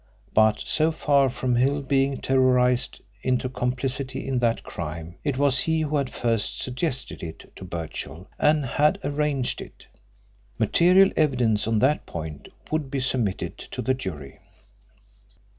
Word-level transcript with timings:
But 0.33 0.59
so 0.61 0.91
far 0.91 1.29
from 1.29 1.57
Hill 1.57 1.83
being 1.83 2.17
terrorised 2.21 3.01
into 3.21 3.47
complicity 3.47 4.27
in 4.27 4.39
that 4.39 4.63
crime 4.63 5.13
it 5.23 5.37
was 5.37 5.59
he 5.59 5.81
who 5.81 5.97
had 5.97 6.09
first 6.11 6.59
suggested 6.59 7.21
it 7.21 7.55
to 7.55 7.63
Birchill 7.63 8.27
and 8.39 8.65
had 8.65 8.97
arranged 9.03 9.61
it. 9.61 9.85
Material 10.57 11.11
evidence 11.15 11.67
on 11.67 11.77
that 11.77 12.07
point 12.07 12.47
would 12.71 12.89
be 12.89 12.99
submitted 12.99 13.59
to 13.59 13.83
the 13.83 13.93
jury. 13.93 14.39